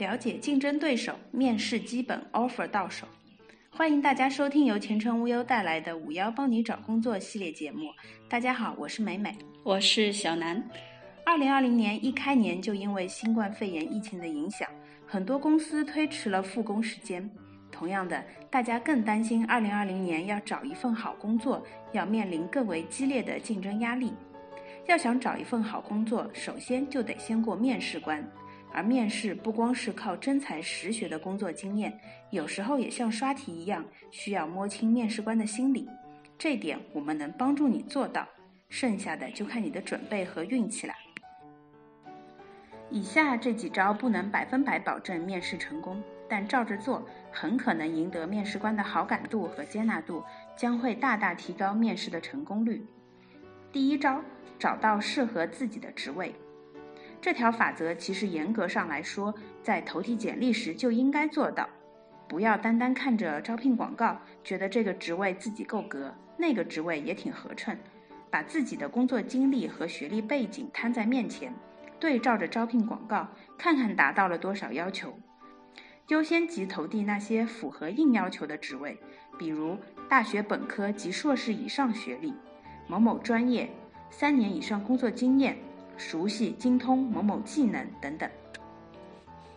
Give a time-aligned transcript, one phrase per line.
[0.00, 3.06] 了解竞争对手，面试基本 offer 到手。
[3.68, 7.90] 欢迎大家收听由前程无忧带来的“五幺帮你找工作”系列节目。
[8.26, 10.66] 大家好，我是美美，我是小南。
[11.22, 14.66] 二零二零年一开年就因为新冠肺炎疫情的影响，
[15.06, 17.30] 很多公司推迟了复工时间。
[17.70, 21.62] 同样的，大家更担心二零二零年要找一份好工作，
[21.92, 24.14] 要面临更为激烈的竞争压力。
[24.86, 28.26] 要想找一份好工作，首先就得先过面试关。
[28.72, 31.98] 而面试不光是靠真才实学的工作经验，
[32.30, 35.88] 有时候也像刷题一样，需要摸清面试官的心理。
[36.38, 38.26] 这点我们能帮助你做到，
[38.68, 40.94] 剩下的就看你的准备和运气了。
[42.88, 50.24] 以下这几招不能百分百保证面试成功，但照着做，很可能赢得面试官的好感度和接纳度，
[50.56, 52.84] 将会大大提高面试的成功率。
[53.70, 54.22] 第一招，
[54.58, 56.34] 找到适合自己的职位。
[57.20, 61.68] 这条法则其实严格上来说，在投递简历时就应该做到。
[62.26, 67.78] 不要单单看着招聘广告，觉得这个职位自己够格，那个职位也挺合衬。
[68.30, 71.52] 把自己的工作经历和学历背景摊在面前，
[71.98, 75.12] 对照着招聘广告，看看达到了多少要求。
[76.08, 78.96] 优先级投递那些符合硬要求的职位，
[79.38, 79.76] 比如
[80.08, 82.32] 大学本科及硕士以上学历，
[82.86, 83.68] 某某专业，
[84.10, 85.58] 三年以上工作经验。
[86.00, 88.28] 熟悉、精通某某技能等等。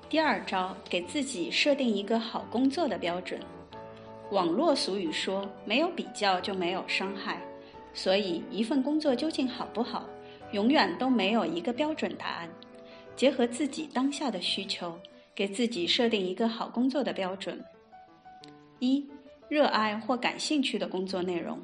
[0.09, 3.39] 第二招，给自己设定一个好工作的标准。
[4.29, 7.41] 网络俗语说：“没有比较就没有伤害。”
[7.95, 10.05] 所以，一份工作究竟好不好，
[10.51, 12.49] 永远都没有一个标准答案。
[13.15, 14.99] 结合自己当下的需求，
[15.33, 17.63] 给自己设定一个好工作的标准：
[18.79, 19.07] 一、
[19.47, 21.57] 热爱或感兴趣的工作内容；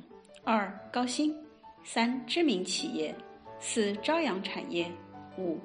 [0.44, 1.31] 二、高薪；
[1.83, 3.13] 三、知名企业。
[3.59, 4.85] 四、朝阳产业；
[5.38, 5.57] 五、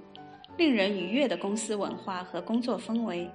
[0.56, 3.28] 令人愉悦的公司文化和工作氛围；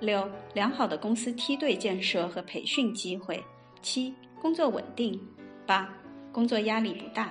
[0.00, 3.36] 六、良好的公司梯队建设和培训机会；
[3.82, 5.18] 七、工作稳定；
[5.66, 5.88] 八、
[6.32, 7.26] 工作压力不大；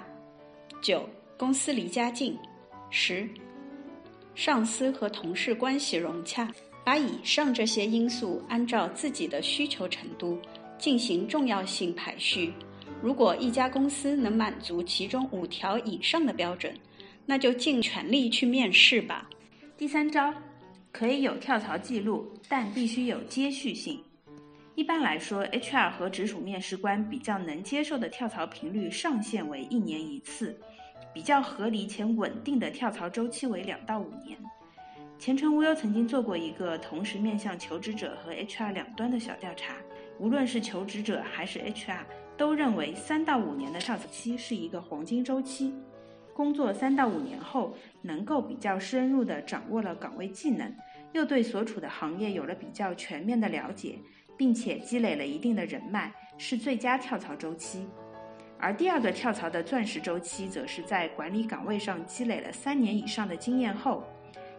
[0.82, 1.08] 九、
[1.38, 2.34] 公司离家近；
[2.90, 3.30] 十、
[4.36, 6.50] 上司和同事关系融洽。
[6.88, 10.40] 把以上这些因素按照自己的需求程度
[10.78, 12.54] 进行重要性排序。
[13.02, 16.74] 如果一家公司能满足其中五条以上的标准，
[17.26, 19.30] 那就尽全力去面试吧。
[19.78, 20.34] 第三招，
[20.92, 24.02] 可以有跳槽记录，但必须有接续性。
[24.74, 30.60] 一般来说，HR 和直属面试官比较能接受的跳槽频率上限为一年一次，
[31.14, 34.38] 比较合理且稳定的跳槽周期为两到五年。
[35.20, 39.76] 前程无忧曾经做过一个同时面向求职者和 HR 两端的小调查，
[40.20, 42.02] 无论是求职者还是 HR。
[42.38, 45.74] 都认为三到五年的跳槽期是一个黄金周期，
[46.36, 50.72] 工作三到五年后，能够比较深入地掌握了岗位技能，
[51.14, 53.98] 又对所处的行业有了比较全面的了解，
[54.38, 57.88] 并且积累了一定的人脉，是最佳跳槽周期。
[58.60, 64.04] 而第二个跳槽的钻石周期，则是在管理岗位上积累了三年以上的经验后，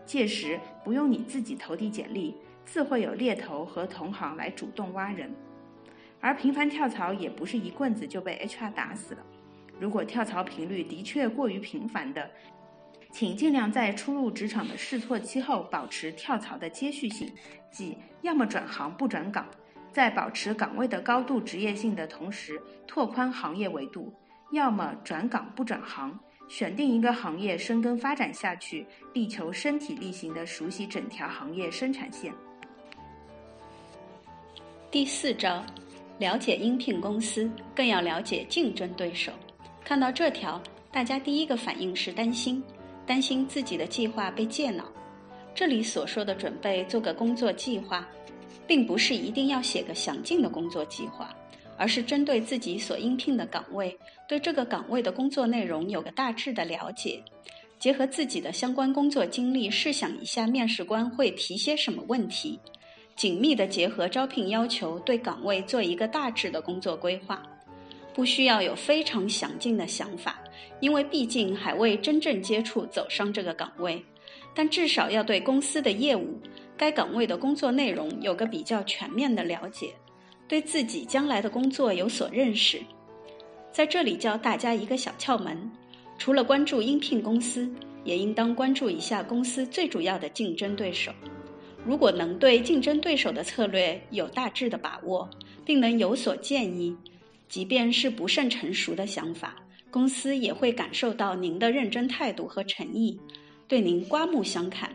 [0.05, 2.35] 届时不用你自己投递简历，
[2.65, 5.33] 自会有猎头和同行来主动挖人。
[6.21, 9.25] 而频繁跳槽也不是一棍子就被 HR 打死了。
[9.79, 12.29] 如果跳槽频率的确过于频繁的，
[13.13, 17.33] 请尽量在初入职场的试错期后保持跳槽的接续性，
[17.71, 19.47] 即要么转行不转岗，
[19.93, 24.13] 在保持岗位的高度职业性的同时拓宽行业维度；
[24.51, 26.19] 要么转岗不转行，
[26.49, 32.35] 选定一个行业深耕发展下去，力求身体力行的熟悉整条行业生产线。
[34.91, 35.65] 第四招。
[36.19, 39.33] 了解应聘公司，更要了解竞争对手。
[39.85, 42.63] 看到这条，大家第一个反应是担心，
[43.07, 44.85] 担心自己的计划被借脑。
[45.55, 48.07] 这里所说的准备做个工作计划，
[48.67, 51.35] 并不是一定要写个详尽的工作计划，
[51.77, 53.97] 而是针对自己所应聘的岗位，
[54.29, 57.23] 对这个岗位的工作内容有个大致的了解，
[57.79, 62.59] 结合自己的相关工作经历，试想一下面试官会提些什么问题。
[63.19, 67.43] 紧密地结合招聘要求，对岗位做一个大致的工作规划，
[68.15, 70.39] 不需要有非常详尽的想法，
[70.79, 74.01] 因为毕竟还未真正接触走上这个岗位。
[74.55, 76.39] 但至少要对公司的业务、
[76.77, 79.93] 该岗位的工作内容有个比较全面的了解，
[80.47, 82.81] 对自己将来的工作有所认识。
[83.73, 85.69] 在这里教大家一个小窍门：
[86.19, 87.69] 除了关注应聘公司，
[88.05, 91.11] 也应当关注一下公司最主要的竞争对手。
[91.85, 95.29] 如果能对竞争对手的策略有大致的把握，
[95.65, 96.95] 并能有所建议，
[97.49, 99.57] 即便是不甚成熟的想法，
[99.91, 103.19] 公司也会感受到您的认真态度和诚意，
[103.67, 104.95] 对您刮目相看。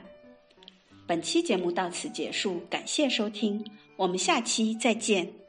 [1.07, 3.63] 本期节目到此结束，感谢收听，
[3.97, 5.42] 我们下期再见。